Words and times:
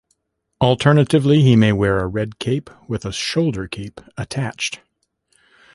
Alternatively, 0.59 1.43
he 1.43 1.55
may 1.55 1.71
wear 1.71 1.99
a 1.99 2.07
red 2.07 2.39
cape 2.39 2.71
with 2.87 3.05
a 3.05 3.11
shoulder 3.11 3.67
cape 3.67 4.01
attached. 4.17 4.79